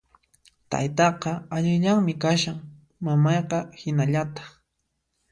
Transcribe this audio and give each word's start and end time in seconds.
Taytaqa 0.75 1.33
allillanmi 1.57 2.15
kashan, 2.23 2.57
mamayqa 3.09 3.59
hinallataq 3.83 4.49